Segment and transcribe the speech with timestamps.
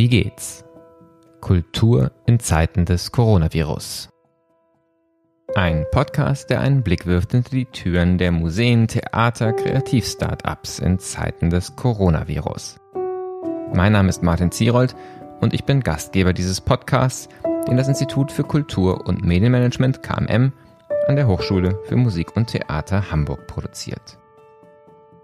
[0.00, 0.64] Wie geht's?
[1.42, 4.08] Kultur in Zeiten des Coronavirus.
[5.54, 11.50] Ein Podcast, der einen Blick wirft hinter die Türen der Museen, Theater, Kreativstartups in Zeiten
[11.50, 12.80] des Coronavirus.
[13.74, 14.96] Mein Name ist Martin Zierold
[15.42, 17.28] und ich bin Gastgeber dieses Podcasts,
[17.68, 20.54] den das Institut für Kultur und Medienmanagement KMM
[21.08, 24.19] an der Hochschule für Musik und Theater Hamburg produziert.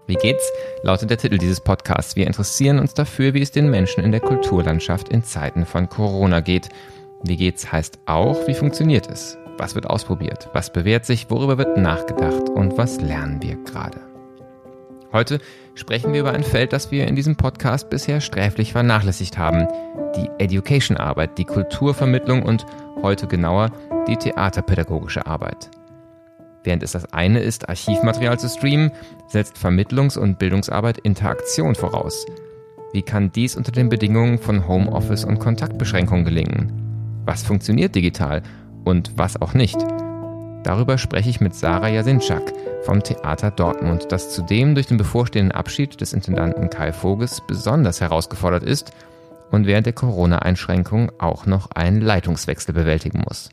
[0.07, 0.53] Wie geht's?
[0.83, 2.15] lautet der Titel dieses Podcasts.
[2.15, 6.39] Wir interessieren uns dafür, wie es den Menschen in der Kulturlandschaft in Zeiten von Corona
[6.39, 6.69] geht.
[7.23, 9.37] Wie geht's heißt auch, wie funktioniert es?
[9.57, 10.49] Was wird ausprobiert?
[10.53, 11.29] Was bewährt sich?
[11.29, 12.47] Worüber wird nachgedacht?
[12.47, 13.99] Und was lernen wir gerade?
[15.11, 15.39] Heute
[15.75, 19.67] sprechen wir über ein Feld, das wir in diesem Podcast bisher sträflich vernachlässigt haben.
[20.15, 22.65] Die Education-Arbeit, die Kulturvermittlung und
[23.01, 23.71] heute genauer
[24.07, 25.69] die theaterpädagogische Arbeit.
[26.67, 28.91] Während es das eine ist, Archivmaterial zu streamen,
[29.29, 32.25] setzt Vermittlungs- und Bildungsarbeit Interaktion voraus.
[32.91, 37.21] Wie kann dies unter den Bedingungen von Homeoffice und Kontaktbeschränkungen gelingen?
[37.23, 38.43] Was funktioniert digital
[38.83, 39.77] und was auch nicht?
[40.63, 42.51] Darüber spreche ich mit Sarah Jasinczak
[42.81, 48.63] vom Theater Dortmund, das zudem durch den bevorstehenden Abschied des Intendanten Kai Voges besonders herausgefordert
[48.63, 48.91] ist
[49.51, 53.51] und während der Corona-Einschränkungen auch noch einen Leitungswechsel bewältigen muss.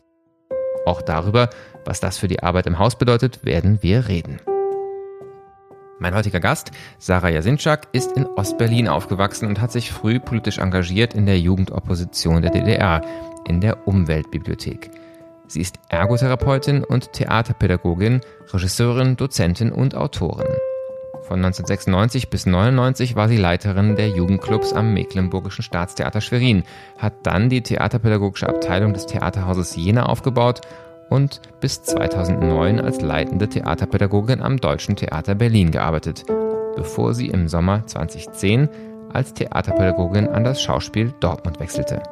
[0.85, 1.48] Auch darüber,
[1.85, 4.41] was das für die Arbeit im Haus bedeutet, werden wir reden.
[5.99, 11.15] Mein heutiger Gast, Sarah Jasinczak, ist in Ostberlin aufgewachsen und hat sich früh politisch engagiert
[11.15, 13.01] in der Jugendopposition der DDR,
[13.47, 14.91] in der Umweltbibliothek.
[15.47, 20.48] Sie ist Ergotherapeutin und Theaterpädagogin, Regisseurin, Dozentin und Autorin.
[21.23, 26.65] Von 1996 bis 1999 war sie Leiterin der Jugendclubs am Mecklenburgischen Staatstheater Schwerin,
[26.98, 30.61] hat dann die theaterpädagogische Abteilung des Theaterhauses Jena aufgebaut
[31.11, 36.25] und bis 2009 als leitende Theaterpädagogin am Deutschen Theater Berlin gearbeitet,
[36.77, 38.69] bevor sie im Sommer 2010
[39.13, 42.03] als Theaterpädagogin an das Schauspiel Dortmund wechselte.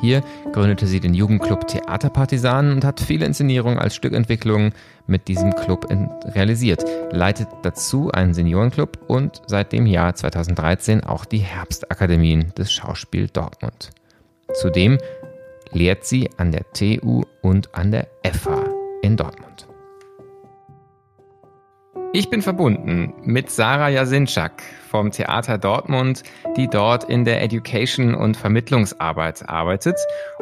[0.00, 0.22] Hier
[0.52, 4.72] gründete sie den Jugendclub Theaterpartisanen und hat viele Inszenierungen als Stückentwicklung
[5.06, 5.88] mit diesem Club
[6.34, 13.28] realisiert, leitet dazu einen Seniorenclub und seit dem Jahr 2013 auch die Herbstakademien des Schauspiel
[13.28, 13.90] Dortmund.
[14.54, 14.98] Zudem
[15.72, 18.64] lehrt sie an der TU und an der FH
[19.02, 19.68] in Dortmund.
[22.14, 26.22] Ich bin verbunden mit Sarah Jasinczak vom Theater Dortmund,
[26.56, 29.96] die dort in der Education- und Vermittlungsarbeit arbeitet.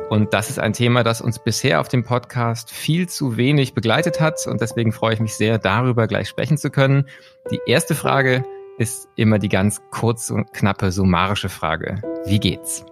[0.09, 4.21] Und das ist ein Thema, das uns bisher auf dem Podcast viel zu wenig begleitet
[4.21, 4.47] hat.
[4.47, 7.09] Und deswegen freue ich mich sehr, darüber gleich sprechen zu können.
[7.51, 8.45] Die erste Frage
[8.79, 12.01] ist immer die ganz kurz und knappe summarische Frage.
[12.27, 12.85] Wie geht's?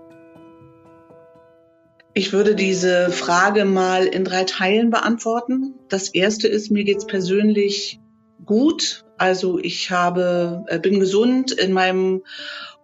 [2.17, 5.75] Ich würde diese Frage mal in drei Teilen beantworten.
[5.89, 7.99] Das erste ist, mir geht's persönlich
[8.45, 9.05] gut.
[9.19, 11.51] Also ich habe, äh, bin gesund.
[11.51, 12.23] In meinem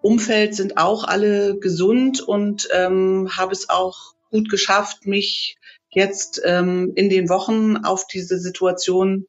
[0.02, 5.56] Umfeld sind auch alle gesund und ähm, habe es auch gut geschafft, mich
[5.90, 9.28] jetzt ähm, in den Wochen auf diese Situation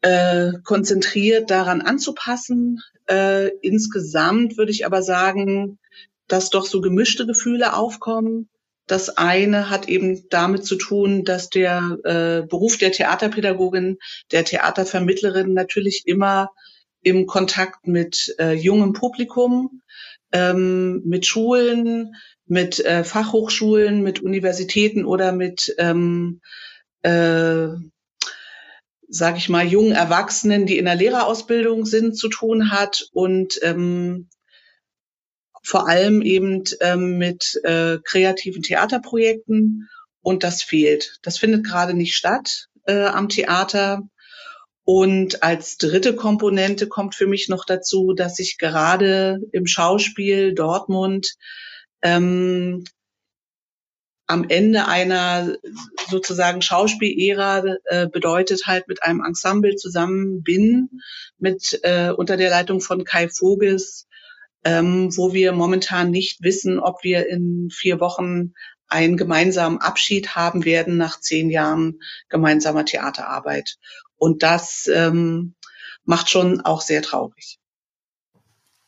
[0.00, 2.80] äh, konzentriert daran anzupassen.
[3.08, 5.78] Äh, insgesamt würde ich aber sagen,
[6.26, 8.48] dass doch so gemischte Gefühle aufkommen.
[8.86, 13.98] Das eine hat eben damit zu tun, dass der äh, Beruf der Theaterpädagogin,
[14.30, 16.50] der Theatervermittlerin natürlich immer
[17.02, 19.82] im Kontakt mit äh, jungem Publikum,
[20.32, 22.14] ähm, mit Schulen,
[22.46, 26.40] mit äh, Fachhochschulen, mit Universitäten oder mit, ähm,
[27.02, 27.68] äh,
[29.08, 33.08] sage ich mal, jungen Erwachsenen, die in der Lehrerausbildung sind, zu tun hat.
[33.12, 34.28] Und ähm,
[35.66, 39.88] vor allem eben ähm, mit äh, kreativen Theaterprojekten
[40.22, 41.18] und das fehlt.
[41.22, 44.02] Das findet gerade nicht statt äh, am Theater.
[44.84, 51.34] Und als dritte Komponente kommt für mich noch dazu, dass ich gerade im Schauspiel Dortmund
[52.02, 52.84] ähm,
[54.28, 55.56] am Ende einer
[56.08, 61.00] sozusagen Schauspielära äh, bedeutet halt mit einem Ensemble zusammen bin,
[61.38, 64.05] mit äh, unter der Leitung von Kai Voges,
[64.66, 68.52] ähm, wo wir momentan nicht wissen, ob wir in vier Wochen
[68.88, 73.76] einen gemeinsamen Abschied haben werden nach zehn Jahren gemeinsamer Theaterarbeit.
[74.16, 75.54] Und das ähm,
[76.04, 77.58] macht schon auch sehr traurig.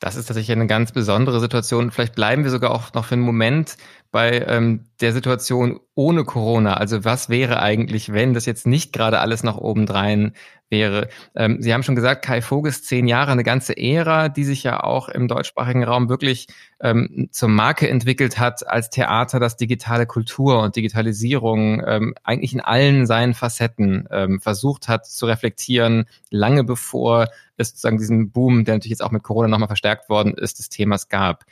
[0.00, 1.90] Das ist tatsächlich eine ganz besondere Situation.
[1.90, 3.76] Vielleicht bleiben wir sogar auch noch für einen Moment
[4.10, 6.74] bei ähm, der Situation ohne Corona.
[6.74, 10.34] Also was wäre eigentlich, wenn das jetzt nicht gerade alles nach obendrein
[10.70, 11.09] wäre?
[11.35, 14.82] Ähm, Sie haben schon gesagt, Kai Voges zehn Jahre, eine ganze Ära, die sich ja
[14.82, 16.47] auch im deutschsprachigen Raum wirklich
[16.81, 22.61] ähm, zur Marke entwickelt hat als Theater, das digitale Kultur und Digitalisierung ähm, eigentlich in
[22.61, 28.75] allen seinen Facetten ähm, versucht hat zu reflektieren, lange bevor es sozusagen diesen Boom, der
[28.75, 31.44] natürlich jetzt auch mit Corona nochmal verstärkt worden ist, des Themas gab.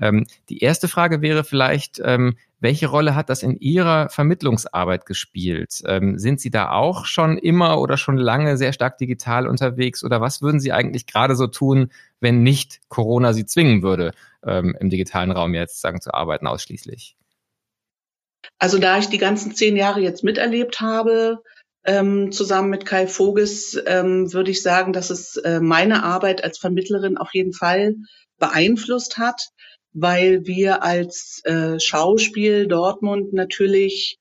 [0.00, 5.82] Ähm, die erste Frage wäre vielleicht, ähm, welche Rolle hat das in Ihrer Vermittlungsarbeit gespielt?
[5.86, 10.02] Ähm, sind Sie da auch schon immer oder schon lange sehr stark digital unterwegs?
[10.04, 11.90] Oder was würden Sie eigentlich gerade so tun,
[12.20, 14.12] wenn nicht Corona Sie zwingen würde,
[14.44, 17.16] ähm, im digitalen Raum jetzt sagen zu arbeiten ausschließlich?
[18.58, 21.42] Also da ich die ganzen zehn Jahre jetzt miterlebt habe,
[21.84, 26.58] ähm, zusammen mit Kai Voges, ähm, würde ich sagen, dass es äh, meine Arbeit als
[26.58, 27.94] Vermittlerin auf jeden Fall
[28.38, 29.48] beeinflusst hat,
[29.98, 34.18] weil wir als äh, Schauspiel Dortmund natürlich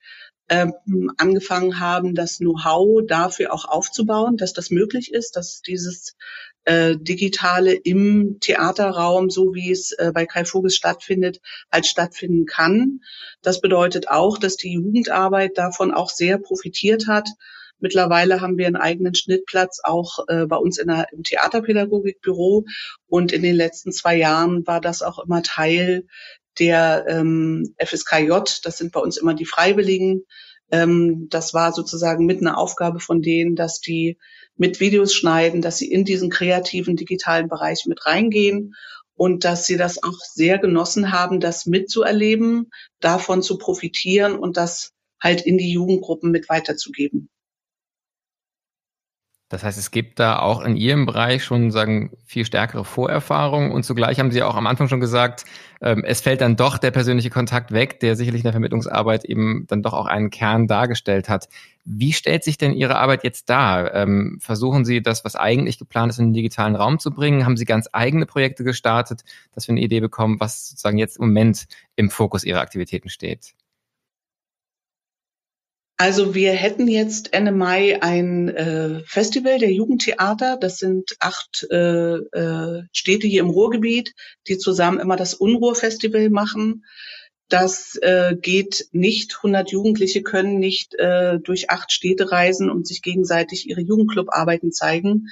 [0.47, 6.15] ähm, angefangen haben, das Know-how dafür auch aufzubauen, dass das möglich ist, dass dieses
[6.63, 11.41] äh, Digitale im Theaterraum, so wie es äh, bei Kai Voges stattfindet,
[11.71, 13.01] halt stattfinden kann.
[13.41, 17.27] Das bedeutet auch, dass die Jugendarbeit davon auch sehr profitiert hat.
[17.79, 22.65] Mittlerweile haben wir einen eigenen Schnittplatz auch äh, bei uns in der, im Theaterpädagogikbüro
[23.07, 26.07] und in den letzten zwei Jahren war das auch immer Teil
[26.59, 28.31] der ähm, FSKJ.
[28.63, 30.23] Das sind bei uns immer die Freiwilligen.
[30.71, 34.17] Ähm, das war sozusagen mit einer Aufgabe von denen, dass die
[34.57, 38.73] mit Videos schneiden, dass sie in diesen kreativen digitalen Bereich mit reingehen
[39.15, 44.91] und dass sie das auch sehr genossen haben, das mitzuerleben, davon zu profitieren und das
[45.21, 47.29] halt in die Jugendgruppen mit weiterzugeben.
[49.49, 53.83] Das heißt, es gibt da auch in Ihrem Bereich schon sagen viel stärkere Vorerfahrungen und
[53.83, 55.45] zugleich haben Sie auch am Anfang schon gesagt,
[55.81, 59.65] ähm, es fällt dann doch der persönliche Kontakt weg, der sicherlich in der Vermittlungsarbeit eben
[59.67, 61.47] dann doch auch einen Kern dargestellt hat.
[61.83, 63.93] Wie stellt sich denn Ihre Arbeit jetzt dar?
[63.93, 67.45] Ähm, versuchen Sie das, was eigentlich geplant ist, in den digitalen Raum zu bringen?
[67.45, 69.21] Haben Sie ganz eigene Projekte gestartet,
[69.53, 71.65] dass wir eine Idee bekommen, was sozusagen jetzt im Moment
[71.95, 73.53] im Fokus Ihrer Aktivitäten steht?
[75.97, 80.57] Also wir hätten jetzt Ende Mai ein äh, Festival der Jugendtheater.
[80.57, 84.13] Das sind acht äh, äh, Städte hier im Ruhrgebiet,
[84.47, 86.83] die zusammen immer das Unruhr-Festival machen.
[87.47, 89.37] Das äh, geht nicht.
[89.37, 95.27] 100 Jugendliche können nicht äh, durch acht Städte reisen und sich gegenseitig ihre Jugendclubarbeiten zeigen.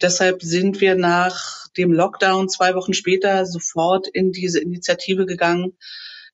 [0.00, 5.76] Deshalb sind wir nach dem Lockdown zwei Wochen später sofort in diese Initiative gegangen,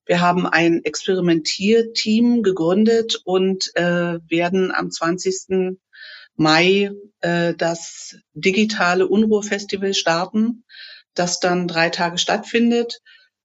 [0.07, 5.79] wir haben ein Experimentierteam gegründet und äh, werden am 20.
[6.37, 10.65] Mai äh, das digitale Unruhfestival starten,
[11.15, 13.01] das dann drei Tage stattfindet.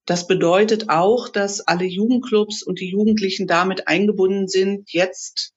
[0.06, 5.54] Das bedeutet auch, dass alle Jugendclubs und die Jugendlichen damit eingebunden sind, jetzt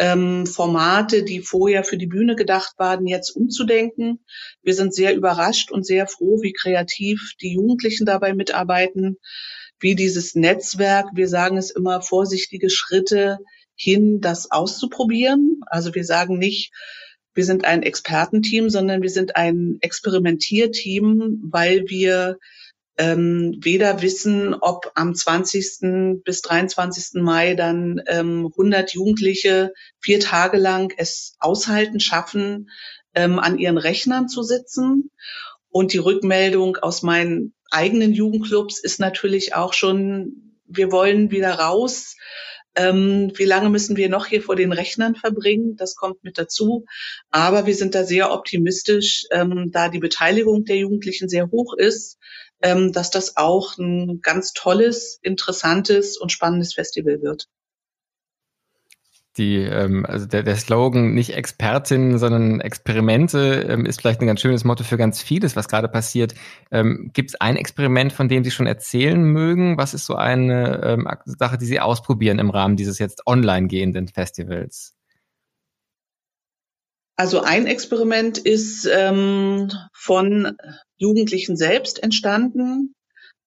[0.00, 4.24] ähm, Formate, die vorher für die Bühne gedacht waren, jetzt umzudenken.
[4.62, 9.18] Wir sind sehr überrascht und sehr froh, wie kreativ die Jugendlichen dabei mitarbeiten
[9.80, 13.38] wie dieses Netzwerk, wir sagen es immer, vorsichtige Schritte
[13.74, 15.62] hin, das auszuprobieren.
[15.66, 16.72] Also wir sagen nicht,
[17.34, 22.38] wir sind ein Expertenteam, sondern wir sind ein Experimentierteam, weil wir
[22.98, 26.22] ähm, weder wissen, ob am 20.
[26.22, 27.22] bis 23.
[27.22, 32.68] Mai dann ähm, 100 Jugendliche vier Tage lang es aushalten, schaffen,
[33.14, 35.10] ähm, an ihren Rechnern zu sitzen.
[35.70, 42.16] Und die Rückmeldung aus meinen eigenen Jugendclubs ist natürlich auch schon, wir wollen wieder raus.
[42.76, 45.76] Ähm, wie lange müssen wir noch hier vor den Rechnern verbringen?
[45.76, 46.84] Das kommt mit dazu.
[47.30, 52.18] Aber wir sind da sehr optimistisch, ähm, da die Beteiligung der Jugendlichen sehr hoch ist,
[52.62, 57.48] ähm, dass das auch ein ganz tolles, interessantes und spannendes Festival wird
[59.36, 64.40] die, ähm, also der, der Slogan nicht Expertin, sondern Experimente ähm, ist vielleicht ein ganz
[64.40, 66.34] schönes Motto für ganz vieles, was gerade passiert.
[66.70, 69.78] Ähm, Gibt es ein Experiment, von dem Sie schon erzählen mögen?
[69.78, 74.08] Was ist so eine ähm, Sache, die Sie ausprobieren im Rahmen dieses jetzt online gehenden
[74.08, 74.94] Festivals?
[77.16, 80.56] Also ein Experiment ist ähm, von
[80.96, 82.94] Jugendlichen selbst entstanden.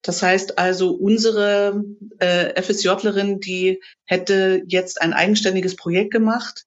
[0.03, 1.81] Das heißt also, unsere
[2.19, 6.65] äh, FSJlerin, die hätte jetzt ein eigenständiges Projekt gemacht.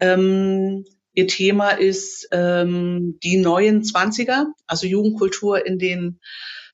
[0.00, 6.20] Ähm, ihr Thema ist ähm, die neuen Zwanziger, also Jugendkultur in den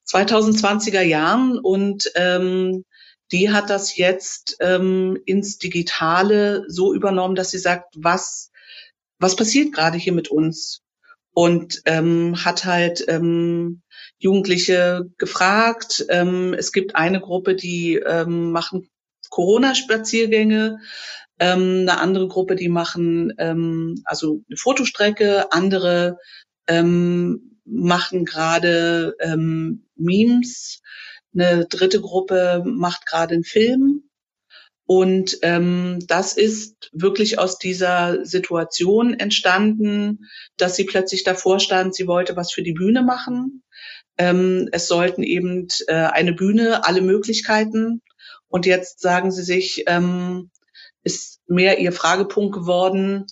[0.08, 1.58] 2020er Jahren.
[1.58, 2.84] Und ähm,
[3.32, 8.52] die hat das jetzt ähm, ins Digitale so übernommen, dass sie sagt, was,
[9.18, 10.82] was passiert gerade hier mit uns?
[11.38, 13.82] Und ähm, hat halt ähm,
[14.18, 16.06] Jugendliche gefragt.
[16.08, 18.88] Ähm, es gibt eine Gruppe, die ähm, machen
[19.28, 20.78] Corona-Spaziergänge,
[21.38, 26.16] ähm, eine andere Gruppe, die machen ähm, also eine Fotostrecke, andere
[26.68, 30.80] ähm, machen gerade ähm, Memes,
[31.34, 34.04] eine dritte Gruppe macht gerade einen Film
[34.86, 40.26] Und ähm, das ist wirklich aus dieser Situation entstanden,
[40.56, 43.64] dass sie plötzlich davor stand, sie wollte was für die Bühne machen.
[44.16, 48.00] Ähm, es sollten eben äh, eine Bühne, alle Möglichkeiten.
[48.48, 50.50] Und jetzt sagen sie sich, ähm,
[51.02, 53.26] ist mehr ihr Fragepunkt geworden,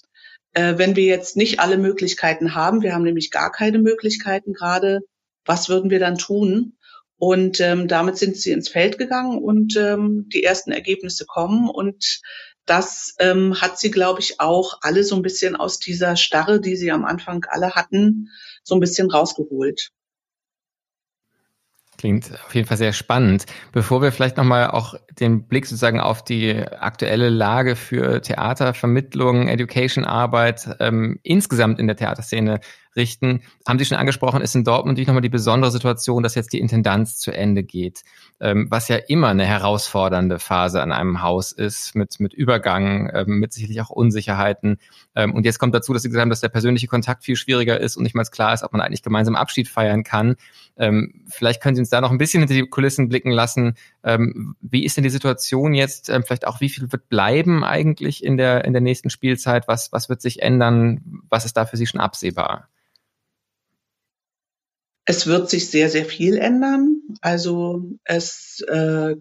[0.55, 5.01] äh, wenn wir jetzt nicht alle Möglichkeiten haben, wir haben nämlich gar keine Möglichkeiten gerade,
[5.45, 6.77] was würden wir dann tun?
[7.25, 11.71] Und ähm, damit sind sie ins Feld gegangen und ähm, die ersten Ergebnisse kommen.
[11.71, 12.21] Und
[12.67, 16.77] das ähm, hat sie, glaube ich, auch alle so ein bisschen aus dieser Starre, die
[16.77, 18.29] sie am Anfang alle hatten,
[18.63, 19.89] so ein bisschen rausgeholt.
[22.05, 23.47] Klingt auf jeden Fall sehr spannend.
[23.73, 30.77] Bevor wir vielleicht nochmal auch den Blick sozusagen auf die aktuelle Lage für Theatervermittlung, Education-Arbeit
[30.81, 32.61] ähm, insgesamt in der Theaterszene
[32.95, 33.41] richten.
[33.67, 36.61] Haben Sie schon angesprochen, ist in Dortmund natürlich nochmal die besondere Situation, dass jetzt die
[36.61, 38.03] Intendanz zu Ende geht,
[38.45, 43.39] ähm, was ja immer eine herausfordernde Phase an einem Haus ist, mit, mit Übergang, ähm,
[43.39, 44.77] mit sicherlich auch Unsicherheiten.
[45.17, 47.81] Ähm, und jetzt kommt dazu, dass Sie gesagt haben, dass der persönliche Kontakt viel schwieriger
[47.81, 50.37] ist und nicht mal klar ist, ob man eigentlich gemeinsam Abschied feiern kann.
[50.77, 53.77] Ähm, vielleicht können Sie uns da noch ein bisschen hinter die Kulissen blicken lassen.
[54.03, 56.11] Ähm, wie ist denn die Situation jetzt?
[56.11, 59.69] Ähm, vielleicht auch, wie viel wird bleiben eigentlich in der, in der nächsten Spielzeit?
[59.69, 61.23] Was, was wird sich ändern?
[61.31, 62.69] Was ist da für Sie schon absehbar?
[65.07, 67.03] Es wird sich sehr, sehr viel ändern.
[67.21, 69.17] Also es äh,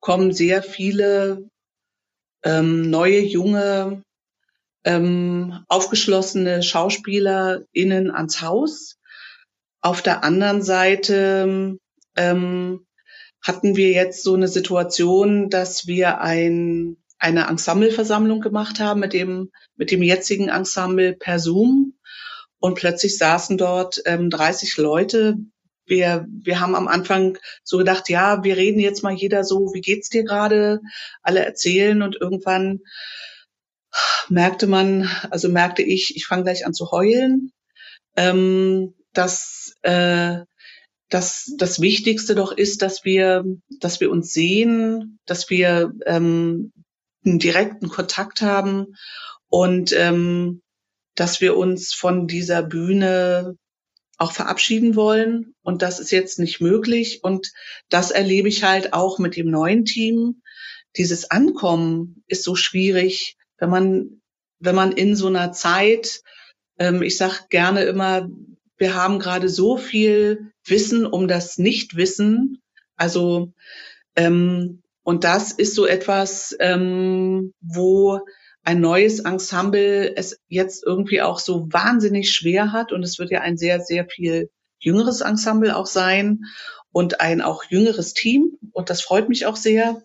[0.00, 1.48] kommen sehr viele
[2.42, 4.02] ähm, neue, junge,
[4.84, 8.98] ähm, aufgeschlossene SchauspielerInnen ans Haus.
[9.80, 11.78] Auf der anderen Seite
[12.16, 12.86] ähm,
[13.42, 19.50] hatten wir jetzt so eine Situation, dass wir ein, eine Ensembleversammlung gemacht haben mit dem,
[19.76, 21.93] mit dem jetzigen Ensemble per Zoom.
[22.64, 25.36] Und plötzlich saßen dort ähm, 30 Leute.
[25.84, 29.82] Wir, wir haben am Anfang so gedacht, ja, wir reden jetzt mal jeder so, wie
[29.82, 30.80] geht's dir gerade?
[31.22, 32.80] Alle erzählen und irgendwann
[34.30, 37.52] merkte man, also merkte ich, ich fange gleich an zu heulen,
[38.16, 40.38] ähm, dass äh,
[41.10, 43.44] dass das Wichtigste doch ist, dass wir,
[43.78, 46.72] dass wir uns sehen, dass wir ähm,
[47.26, 48.96] einen direkten Kontakt haben
[49.50, 50.62] und ähm,
[51.14, 53.56] dass wir uns von dieser Bühne
[54.18, 55.54] auch verabschieden wollen.
[55.62, 57.20] Und das ist jetzt nicht möglich.
[57.22, 57.52] Und
[57.88, 60.42] das erlebe ich halt auch mit dem neuen Team.
[60.96, 64.22] Dieses Ankommen ist so schwierig, wenn man,
[64.60, 66.22] wenn man in so einer Zeit,
[66.78, 68.28] ähm, ich sag gerne immer,
[68.76, 72.62] wir haben gerade so viel Wissen um das Nichtwissen.
[72.96, 73.52] Also,
[74.16, 78.20] ähm, und das ist so etwas, ähm, wo
[78.64, 82.92] ein neues Ensemble es jetzt irgendwie auch so wahnsinnig schwer hat.
[82.92, 86.40] Und es wird ja ein sehr, sehr viel jüngeres Ensemble auch sein
[86.90, 88.58] und ein auch jüngeres Team.
[88.72, 90.02] Und das freut mich auch sehr,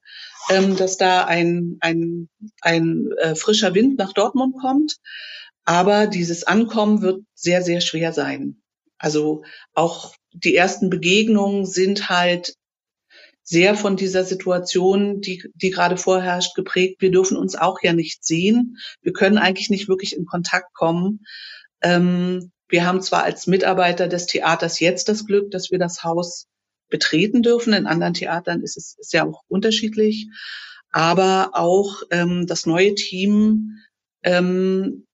[0.49, 2.27] ähm, dass da ein, ein,
[2.61, 4.97] ein äh, frischer Wind nach Dortmund kommt.
[5.63, 8.61] Aber dieses Ankommen wird sehr, sehr schwer sein.
[8.97, 12.55] Also auch die ersten Begegnungen sind halt
[13.49, 17.01] sehr von dieser Situation, die, die gerade vorherrscht, geprägt.
[17.01, 18.77] Wir dürfen uns auch ja nicht sehen.
[19.01, 21.21] Wir können eigentlich nicht wirklich in Kontakt kommen.
[21.81, 26.45] Ähm, wir haben zwar als Mitarbeiter des Theaters jetzt das Glück, dass wir das Haus
[26.89, 27.73] betreten dürfen.
[27.73, 30.27] In anderen Theatern ist es ja auch unterschiedlich.
[30.91, 33.79] Aber auch ähm, das neue Team
[34.21, 35.07] ähm,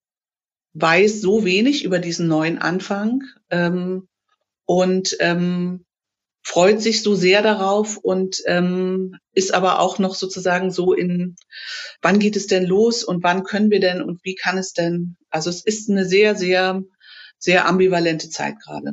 [0.74, 4.08] weiß so wenig über diesen neuen Anfang ähm,
[4.66, 5.85] und ähm,
[6.46, 11.34] freut sich so sehr darauf und ähm, ist aber auch noch sozusagen so in,
[12.02, 15.16] wann geht es denn los und wann können wir denn und wie kann es denn?
[15.28, 16.82] Also es ist eine sehr, sehr,
[17.36, 18.92] sehr ambivalente Zeit gerade.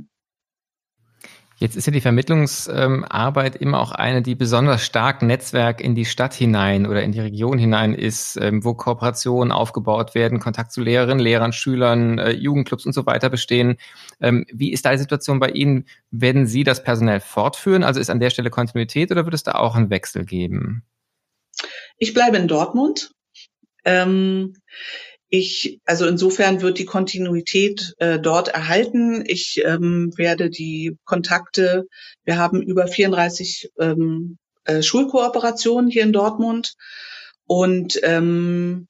[1.63, 6.33] Jetzt ist ja die Vermittlungsarbeit immer auch eine, die besonders stark Netzwerk in die Stadt
[6.33, 11.23] hinein oder in die Region hinein ist, ähm, wo Kooperationen aufgebaut werden, Kontakt zu Lehrerinnen,
[11.23, 13.77] Lehrern, Schülern, äh, Jugendclubs und so weiter bestehen.
[14.19, 15.85] Ähm, wie ist da die Situation bei Ihnen?
[16.11, 17.85] Werden Sie das personell fortführen?
[17.85, 20.83] Also ist an der Stelle Kontinuität oder wird es da auch einen Wechsel geben?
[21.97, 23.11] Ich bleibe in Dortmund.
[23.85, 24.53] Ähm,
[25.35, 29.23] ich, also insofern wird die Kontinuität äh, dort erhalten.
[29.25, 31.87] Ich ähm, werde die Kontakte,
[32.23, 36.75] wir haben über 34 ähm, äh, Schulkooperationen hier in Dortmund
[37.47, 38.87] und ähm,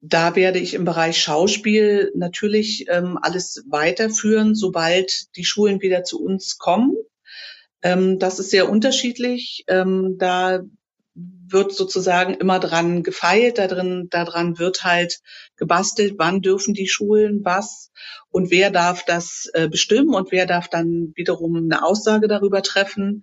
[0.00, 6.20] da werde ich im Bereich Schauspiel natürlich ähm, alles weiterführen, sobald die Schulen wieder zu
[6.20, 6.96] uns kommen.
[7.82, 9.62] Ähm, das ist sehr unterschiedlich.
[9.68, 10.64] Ähm, da
[11.48, 15.20] wird sozusagen immer dran gefeilt, da drin, daran wird halt
[15.56, 17.90] gebastelt, wann dürfen die Schulen was
[18.30, 23.22] und wer darf das äh, bestimmen und wer darf dann wiederum eine Aussage darüber treffen.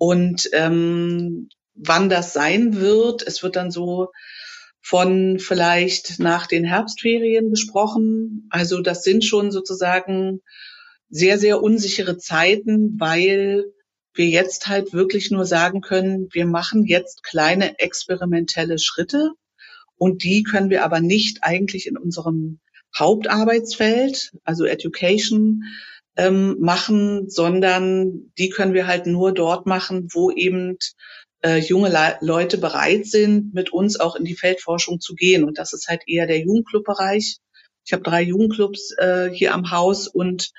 [0.00, 3.26] Und ähm, wann das sein wird.
[3.26, 4.08] Es wird dann so
[4.80, 8.46] von vielleicht nach den Herbstferien besprochen.
[8.50, 10.40] Also das sind schon sozusagen
[11.08, 13.64] sehr, sehr unsichere Zeiten, weil
[14.18, 19.30] wir jetzt halt wirklich nur sagen können, wir machen jetzt kleine experimentelle Schritte
[19.96, 22.60] und die können wir aber nicht eigentlich in unserem
[22.98, 25.62] Hauptarbeitsfeld, also Education,
[26.16, 30.76] ähm, machen, sondern die können wir halt nur dort machen, wo eben
[31.44, 35.44] äh, junge Le Leute bereit sind, mit uns auch in die Feldforschung zu gehen.
[35.44, 37.38] Und das ist halt eher der Jugendclubbereich.
[37.84, 40.50] Ich habe drei Jugendclubs äh, hier am Haus und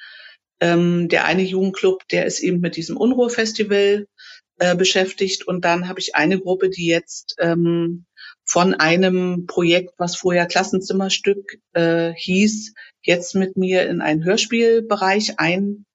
[0.62, 4.08] ähm, der eine Jugendclub, der ist eben mit diesem Unruhefestival
[4.60, 5.48] äh, beschäftigt.
[5.48, 8.06] Und dann habe ich eine Gruppe, die jetzt ähm,
[8.46, 15.86] von einem Projekt, was vorher Klassenzimmerstück äh, hieß, jetzt mit mir in einen Hörspielbereich ein,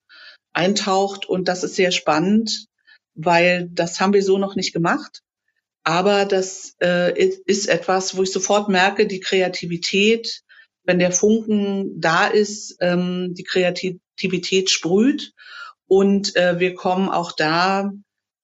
[0.52, 1.26] eintaucht.
[1.26, 2.66] Und das ist sehr spannend,
[3.14, 5.20] weil das haben wir so noch nicht gemacht.
[5.82, 10.40] Aber das äh, ist etwas, wo ich sofort merke, die Kreativität,
[10.84, 13.44] wenn der Funken da ist, ähm, die
[14.16, 15.34] Kreativität sprüht
[15.86, 17.92] und äh, wir kommen auch da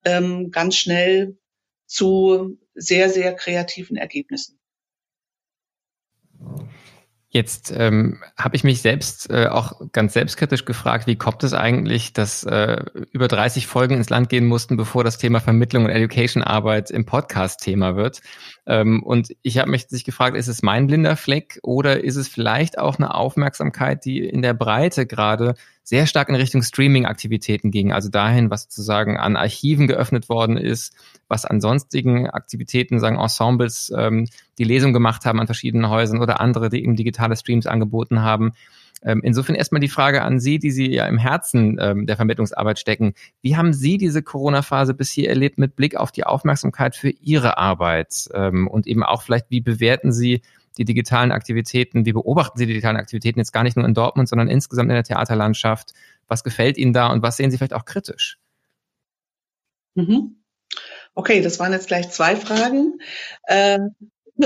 [0.05, 1.39] ähm, ganz schnell
[1.87, 4.60] zu sehr, sehr kreativen Ergebnissen.
[7.33, 12.13] Jetzt ähm, habe ich mich selbst äh, auch ganz selbstkritisch gefragt, wie kommt es eigentlich,
[12.13, 16.91] dass äh, über 30 Folgen ins Land gehen mussten, bevor das Thema Vermittlung und Education-Arbeit
[16.91, 18.21] im Podcast Thema wird.
[18.67, 22.27] Ähm, und ich habe mich sich gefragt, ist es mein blinder Fleck oder ist es
[22.27, 27.93] vielleicht auch eine Aufmerksamkeit, die in der Breite gerade sehr stark in Richtung Streaming-Aktivitäten ging,
[27.93, 30.95] also dahin, was sozusagen an Archiven geöffnet worden ist,
[31.29, 36.41] was an sonstigen Aktivitäten, sagen Ensembles, ähm, die Lesung gemacht haben an verschiedenen Häusern oder
[36.41, 38.53] andere, die eben digitale Streams angeboten haben.
[39.03, 42.79] Ähm, insofern erstmal die Frage an Sie, die Sie ja im Herzen ähm, der Vermittlungsarbeit
[42.79, 43.15] stecken.
[43.41, 47.57] Wie haben Sie diese Corona-Phase bis hier erlebt mit Blick auf die Aufmerksamkeit für Ihre
[47.57, 48.29] Arbeit?
[48.35, 50.43] Ähm, und eben auch vielleicht, wie bewerten Sie
[50.79, 54.29] die digitalen Aktivitäten, wie beobachten Sie die digitalen Aktivitäten jetzt gar nicht nur in Dortmund,
[54.29, 55.93] sondern insgesamt in der Theaterlandschaft?
[56.29, 58.38] Was gefällt Ihnen da und was sehen Sie vielleicht auch kritisch?
[59.94, 60.37] Mhm.
[61.14, 62.99] Okay, das waren jetzt gleich zwei Fragen.
[63.49, 63.94] Ähm,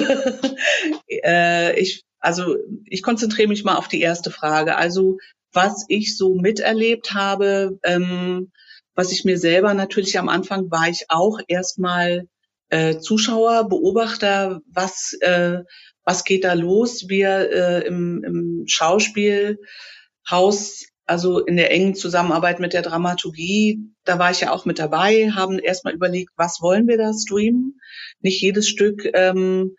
[1.08, 4.76] äh, ich, also ich konzentriere mich mal auf die erste Frage.
[4.76, 5.18] Also
[5.52, 8.50] was ich so miterlebt habe, ähm,
[8.94, 12.26] was ich mir selber natürlich am Anfang war ich auch erstmal
[12.70, 15.62] äh, Zuschauer, Beobachter, was äh,
[16.04, 17.08] was geht da los?
[17.08, 24.30] Wir äh, im, im Schauspielhaus, also in der engen Zusammenarbeit mit der Dramaturgie, da war
[24.30, 27.80] ich ja auch mit dabei, haben erstmal überlegt, was wollen wir da streamen?
[28.20, 29.76] Nicht jedes Stück ähm,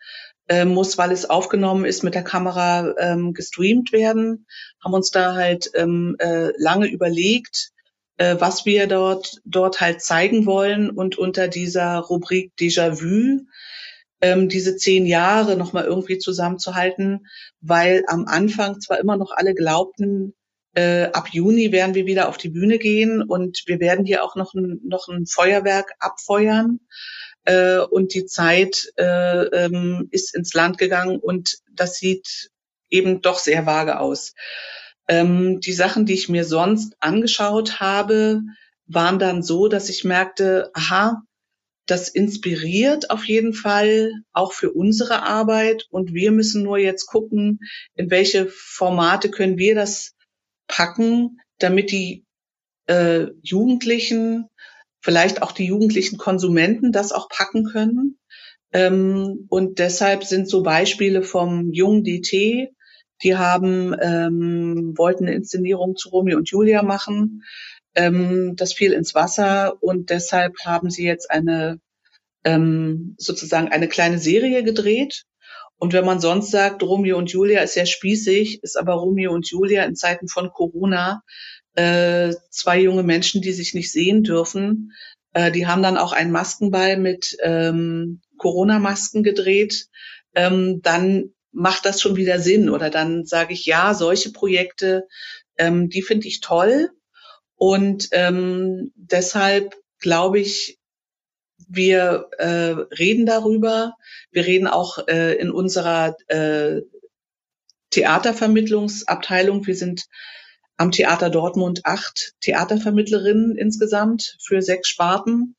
[0.48, 4.46] äh, muss, weil es aufgenommen ist, mit der Kamera ähm, gestreamt werden.
[4.82, 7.70] Haben uns da halt ähm, äh, lange überlegt,
[8.18, 13.46] äh, was wir dort dort halt zeigen wollen und unter dieser Rubrik Déjà-vu
[14.20, 17.26] ähm, diese zehn Jahre nochmal irgendwie zusammenzuhalten,
[17.60, 20.34] weil am Anfang zwar immer noch alle glaubten,
[20.74, 24.36] äh, ab Juni werden wir wieder auf die Bühne gehen und wir werden hier auch
[24.36, 26.80] noch ein, noch ein Feuerwerk abfeuern.
[27.44, 32.50] Äh, und die Zeit äh, ähm, ist ins Land gegangen und das sieht
[32.90, 34.34] eben doch sehr vage aus.
[35.08, 38.42] Ähm, die Sachen, die ich mir sonst angeschaut habe,
[38.86, 41.22] waren dann so, dass ich merkte, aha,
[41.86, 47.60] das inspiriert auf jeden Fall auch für unsere Arbeit und wir müssen nur jetzt gucken,
[47.94, 50.14] in welche Formate können wir das
[50.66, 52.24] packen, damit die
[52.86, 54.48] äh, Jugendlichen,
[55.00, 58.18] vielleicht auch die jugendlichen Konsumenten das auch packen können.
[58.72, 62.72] Ähm, und deshalb sind so Beispiele vom jungen DT,
[63.22, 67.42] die haben ähm, wollten eine Inszenierung zu Romeo und Julia machen
[67.96, 71.80] ähm, das fiel ins Wasser und deshalb haben sie jetzt eine
[72.44, 75.24] ähm, sozusagen eine kleine Serie gedreht.
[75.78, 79.50] Und wenn man sonst sagt, Romeo und Julia ist sehr spießig, ist aber Romeo und
[79.50, 81.22] Julia in Zeiten von Corona
[81.74, 84.92] äh, zwei junge Menschen, die sich nicht sehen dürfen.
[85.34, 89.88] Äh, die haben dann auch einen Maskenball mit ähm, Corona-Masken gedreht.
[90.34, 92.70] Ähm, dann macht das schon wieder Sinn.
[92.70, 95.06] Oder dann sage ich, ja, solche Projekte,
[95.58, 96.90] ähm, die finde ich toll.
[97.56, 100.78] Und ähm, deshalb glaube ich,
[101.68, 103.94] wir äh, reden darüber.
[104.30, 106.82] Wir reden auch äh, in unserer äh,
[107.90, 109.66] Theatervermittlungsabteilung.
[109.66, 110.06] Wir sind
[110.76, 115.56] am Theater Dortmund acht Theatervermittlerinnen insgesamt für sechs Sparten.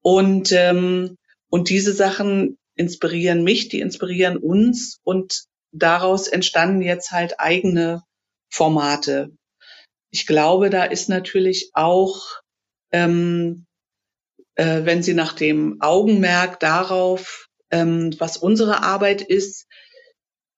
[0.00, 1.18] Und, ähm,
[1.50, 8.02] und diese Sachen inspirieren mich, die inspirieren uns und daraus entstanden jetzt halt eigene
[8.48, 9.30] Formate
[10.12, 12.42] ich glaube, da ist natürlich auch
[12.92, 13.66] ähm,
[14.54, 19.66] äh, wenn Sie nach dem Augenmerk darauf, ähm, was unsere Arbeit ist,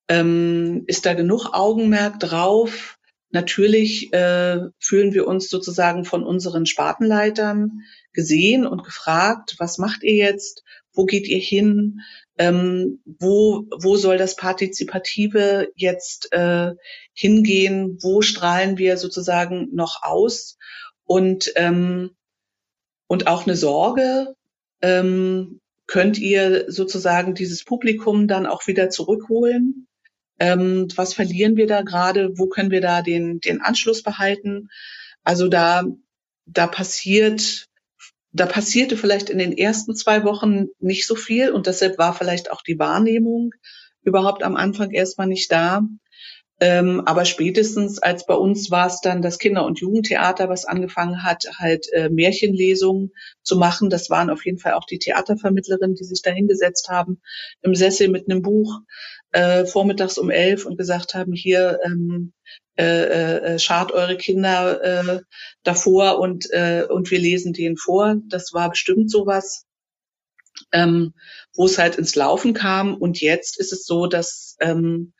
[0.09, 2.99] ähm, ist da genug Augenmerk drauf.
[3.31, 10.15] Natürlich äh, fühlen wir uns sozusagen von unseren Spartenleitern gesehen und gefragt, was macht ihr
[10.15, 10.63] jetzt?
[10.93, 12.01] Wo geht ihr hin?
[12.37, 16.73] Ähm, wo, wo soll das Partizipative jetzt äh,
[17.13, 17.99] hingehen?
[18.03, 20.59] Wo strahlen wir sozusagen noch aus?
[21.05, 22.11] Und, ähm,
[23.07, 24.35] und auch eine Sorge,
[24.83, 29.87] ähm, könnt ihr sozusagen dieses Publikum dann auch wieder zurückholen?
[30.41, 32.37] Ähm, was verlieren wir da gerade?
[32.37, 34.69] Wo können wir da den, den Anschluss behalten?
[35.23, 35.85] Also da,
[36.47, 37.69] da passiert,
[38.35, 42.51] da passierte vielleicht in den ersten zwei Wochen nicht so viel und deshalb war vielleicht
[42.51, 43.55] auch die Wahrnehmung
[44.03, 45.83] überhaupt am Anfang erstmal nicht da.
[46.61, 51.23] Ähm, aber spätestens als bei uns war es dann das Kinder- und Jugendtheater, was angefangen
[51.23, 53.91] hat, halt äh, Märchenlesungen zu machen.
[53.91, 57.21] Das waren auf jeden Fall auch die Theatervermittlerinnen, die sich da hingesetzt haben
[57.63, 58.81] im Sessel mit einem Buch
[59.35, 62.33] äh, vormittags um elf und gesagt haben, hier ähm,
[62.79, 65.21] äh, äh, äh schart eure Kinder äh,
[65.65, 68.17] davor und, äh, und wir lesen denen vor.
[68.29, 69.65] Das war bestimmt sowas,
[70.71, 71.15] ähm,
[71.55, 72.95] wo es halt ins Laufen kam.
[72.95, 75.13] Und jetzt ist es so, dass ähm,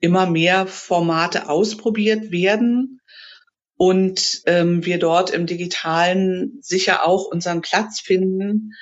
[0.00, 3.00] immer mehr Formate ausprobiert werden
[3.76, 8.74] und ähm, wir dort im digitalen sicher auch unseren Platz finden.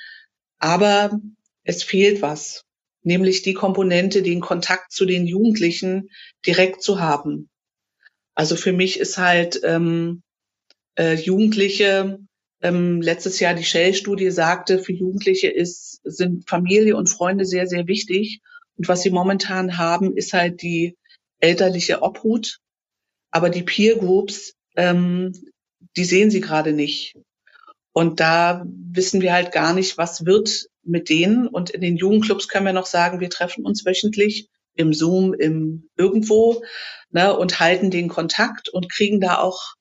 [0.59, 1.19] Aber
[1.63, 2.64] es fehlt was,
[3.05, 6.11] nämlich die Komponente, den Kontakt zu den Jugendlichen
[6.47, 7.49] direkt zu haben.
[8.35, 10.23] Also für mich ist halt ähm,
[10.97, 12.19] äh, Jugendliche,
[12.63, 17.87] ähm, letztes Jahr die Shell-Studie sagte, für Jugendliche ist, sind Familie und Freunde sehr, sehr
[17.87, 18.41] wichtig.
[18.77, 20.97] Und was sie momentan haben, ist halt die
[21.39, 22.59] elterliche Obhut,
[23.31, 25.33] aber die Peer Groups, ähm,
[25.97, 27.17] die sehen sie gerade nicht.
[27.95, 31.47] Und da wissen wir halt gar nicht, was wird mit denen.
[31.47, 35.89] Und in den Jugendclubs können wir noch sagen, wir treffen uns wöchentlich im Zoom, im
[35.97, 36.65] irgendwo
[37.11, 39.75] ne, und halten den Kontakt und kriegen da auch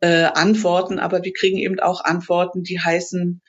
[0.00, 0.98] äh, Antworten.
[0.98, 3.42] Aber wir kriegen eben auch Antworten, die heißen,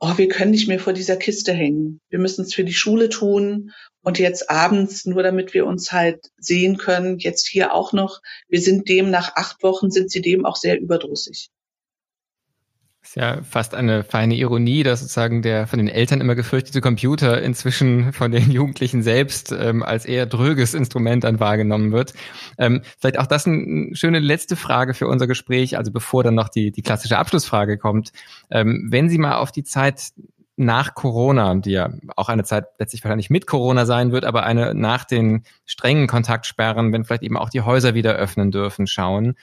[0.00, 2.00] oh, wir können nicht mehr vor dieser Kiste hängen.
[2.10, 6.30] Wir müssen es für die Schule tun und jetzt abends, nur damit wir uns halt
[6.36, 10.44] sehen können, jetzt hier auch noch, wir sind dem nach acht Wochen, sind sie dem
[10.44, 11.48] auch sehr überdrüssig.
[13.04, 17.42] Ist ja fast eine feine Ironie, dass sozusagen der von den Eltern immer gefürchtete Computer
[17.42, 22.14] inzwischen von den Jugendlichen selbst ähm, als eher dröges Instrument dann wahrgenommen wird.
[22.56, 26.48] Ähm, vielleicht auch das eine schöne letzte Frage für unser Gespräch, also bevor dann noch
[26.48, 28.12] die, die klassische Abschlussfrage kommt.
[28.50, 30.12] Ähm, wenn Sie mal auf die Zeit
[30.56, 34.74] nach Corona, die ja auch eine Zeit letztlich wahrscheinlich mit Corona sein wird, aber eine
[34.74, 39.34] nach den strengen Kontaktsperren, wenn vielleicht eben auch die Häuser wieder öffnen dürfen, schauen.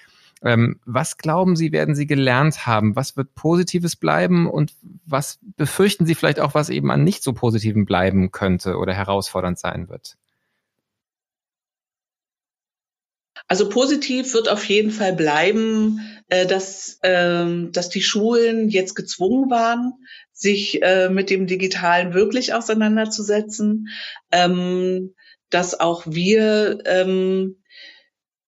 [0.44, 2.96] Ähm, was glauben Sie, werden Sie gelernt haben?
[2.96, 4.74] Was wird Positives bleiben und
[5.06, 9.60] was befürchten Sie vielleicht auch, was eben an nicht so Positiven bleiben könnte oder herausfordernd
[9.60, 10.18] sein wird?
[13.48, 16.00] Also positiv wird auf jeden Fall bleiben,
[16.30, 19.94] äh, dass, ähm, dass die Schulen jetzt gezwungen waren,
[20.32, 23.90] sich äh, mit dem Digitalen wirklich auseinanderzusetzen,
[24.32, 25.14] ähm,
[25.50, 26.80] dass auch wir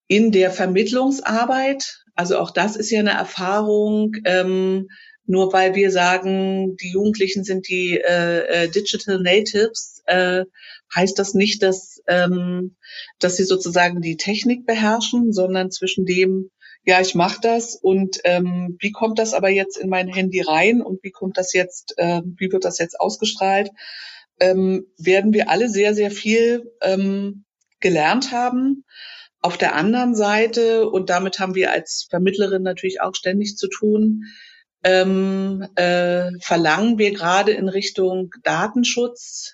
[0.06, 4.88] in der Vermittlungsarbeit, also auch das ist ja eine Erfahrung, ähm,
[5.26, 10.44] nur weil wir sagen, die Jugendlichen sind die äh, äh, Digital Natives, äh,
[10.94, 12.76] heißt das nicht, dass, ähm,
[13.18, 16.50] dass sie sozusagen die Technik beherrschen, sondern zwischen dem,
[16.84, 20.82] ja, ich mache das und ähm, wie kommt das aber jetzt in mein Handy rein
[20.82, 23.70] und wie kommt das jetzt, äh, wie wird das jetzt ausgestrahlt,
[24.40, 27.44] ähm, werden wir alle sehr, sehr viel ähm,
[27.80, 28.84] gelernt haben.
[29.44, 34.24] Auf der anderen Seite, und damit haben wir als Vermittlerin natürlich auch ständig zu tun,
[34.82, 39.52] ähm, äh, verlangen wir gerade in Richtung Datenschutz,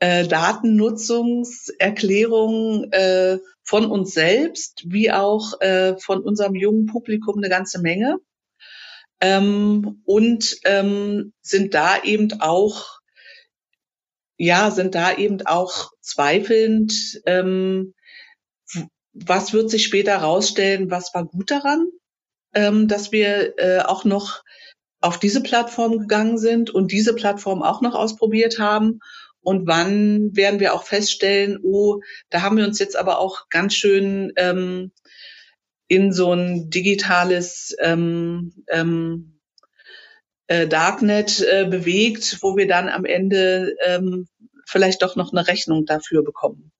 [0.00, 7.80] äh, Datennutzungserklärungen äh, von uns selbst wie auch äh, von unserem jungen Publikum eine ganze
[7.80, 8.16] Menge.
[9.20, 12.98] Ähm, und ähm, sind da eben auch,
[14.36, 17.94] ja, sind da eben auch zweifelnd, ähm,
[19.12, 21.88] was wird sich später herausstellen, was war gut daran,
[22.54, 24.42] ähm, dass wir äh, auch noch
[25.00, 29.00] auf diese Plattform gegangen sind und diese Plattform auch noch ausprobiert haben.
[29.40, 33.74] Und wann werden wir auch feststellen, oh, da haben wir uns jetzt aber auch ganz
[33.74, 34.92] schön ähm,
[35.88, 39.40] in so ein digitales ähm, ähm,
[40.46, 44.28] äh, Darknet äh, bewegt, wo wir dann am Ende ähm,
[44.66, 46.71] vielleicht doch noch eine Rechnung dafür bekommen.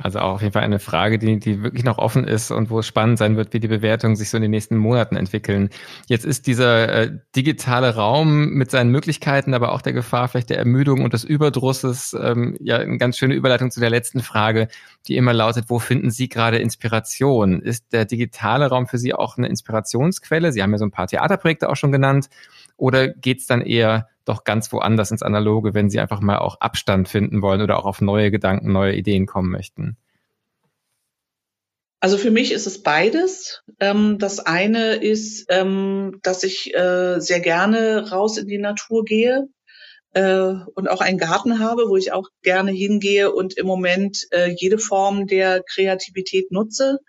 [0.00, 2.78] Also auch auf jeden Fall eine Frage, die, die wirklich noch offen ist und wo
[2.78, 5.70] es spannend sein wird, wie die Bewertungen sich so in den nächsten Monaten entwickeln.
[6.06, 10.58] Jetzt ist dieser äh, digitale Raum mit seinen Möglichkeiten, aber auch der Gefahr vielleicht der
[10.58, 14.68] Ermüdung und des Überdrusses ähm, ja eine ganz schöne Überleitung zu der letzten Frage,
[15.08, 17.60] die immer lautet, wo finden Sie gerade Inspiration?
[17.60, 20.52] Ist der digitale Raum für Sie auch eine Inspirationsquelle?
[20.52, 22.28] Sie haben ja so ein paar Theaterprojekte auch schon genannt.
[22.76, 26.60] Oder geht es dann eher doch ganz woanders ins Analoge, wenn sie einfach mal auch
[26.60, 29.96] Abstand finden wollen oder auch auf neue Gedanken, neue Ideen kommen möchten?
[32.00, 33.62] Also für mich ist es beides.
[33.80, 39.48] Ähm, das eine ist, ähm, dass ich äh, sehr gerne raus in die Natur gehe
[40.12, 44.54] äh, und auch einen Garten habe, wo ich auch gerne hingehe und im Moment äh,
[44.56, 47.00] jede Form der Kreativität nutze.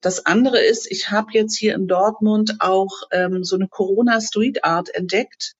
[0.00, 4.64] Das andere ist, ich habe jetzt hier in Dortmund auch ähm, so eine Corona Street
[4.64, 5.54] Art entdeckt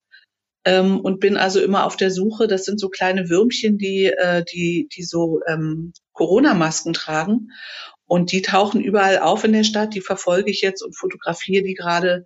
[0.65, 2.49] ähm, und bin also immer auf der Suche.
[2.49, 7.51] Das sind so kleine Würmchen, die, äh, die, die so ähm, Corona-Masken tragen.
[8.07, 9.95] Und die tauchen überall auf in der Stadt.
[9.95, 12.25] Die verfolge ich jetzt und fotografiere die gerade.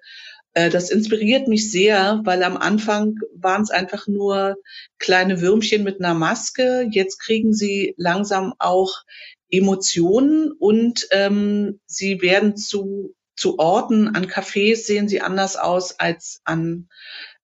[0.54, 4.56] Äh, das inspiriert mich sehr, weil am Anfang waren es einfach nur
[4.98, 6.88] kleine Würmchen mit einer Maske.
[6.90, 9.02] Jetzt kriegen sie langsam auch
[9.50, 16.40] Emotionen und ähm, sie werden zu, zu Orten, an Cafés sehen sie anders aus als
[16.44, 16.88] an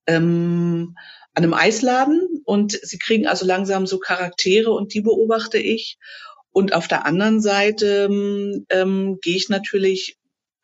[0.06, 0.96] ähm,
[1.34, 5.98] an einem Eisladen und sie kriegen also langsam so Charaktere und die beobachte ich.
[6.50, 8.08] Und auf der anderen Seite
[8.68, 10.16] ähm, gehe ich natürlich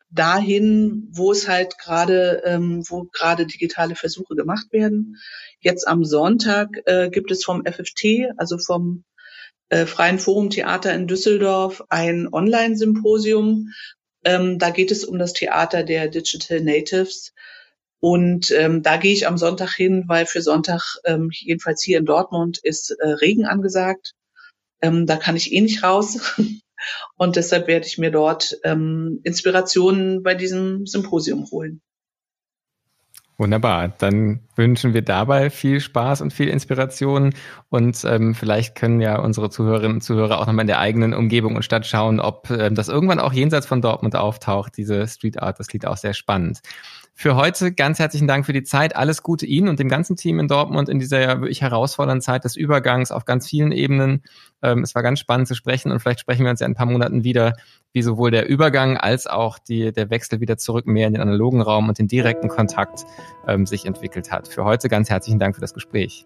[0.09, 5.17] dahin, wo es halt gerade, ähm, wo gerade digitale Versuche gemacht werden.
[5.59, 9.03] Jetzt am Sonntag äh, gibt es vom FFT, also vom
[9.69, 13.69] äh, Freien Forum Theater in Düsseldorf, ein Online-Symposium.
[14.23, 17.33] Ähm, da geht es um das Theater der Digital Natives.
[18.01, 22.05] Und ähm, da gehe ich am Sonntag hin, weil für Sonntag, ähm, jedenfalls hier in
[22.05, 24.13] Dortmund, ist äh, Regen angesagt.
[24.81, 26.35] Ähm, da kann ich eh nicht raus.
[27.15, 31.79] Und deshalb werde ich mir dort ähm, Inspirationen bei diesem Symposium holen.
[33.37, 33.89] Wunderbar.
[33.99, 37.35] Dann wünschen wir dabei viel Spaß und viel Inspiration.
[37.69, 41.55] Und ähm, vielleicht können ja unsere Zuhörerinnen und Zuhörer auch nochmal in der eigenen Umgebung
[41.55, 45.59] und Stadt schauen, ob ähm, das irgendwann auch jenseits von Dortmund auftaucht, diese Street Art.
[45.59, 46.61] Das klingt auch sehr spannend
[47.21, 48.95] für heute ganz herzlichen Dank für die Zeit.
[48.95, 52.43] Alles Gute Ihnen und dem ganzen Team in Dortmund in dieser ja wirklich herausfordernden Zeit
[52.43, 54.23] des Übergangs auf ganz vielen Ebenen.
[54.63, 56.75] Ähm, es war ganz spannend zu sprechen und vielleicht sprechen wir uns ja in ein
[56.75, 57.53] paar Monaten wieder,
[57.93, 61.61] wie sowohl der Übergang als auch die, der Wechsel wieder zurück mehr in den analogen
[61.61, 63.05] Raum und den direkten Kontakt
[63.47, 64.47] ähm, sich entwickelt hat.
[64.47, 66.25] Für heute ganz herzlichen Dank für das Gespräch.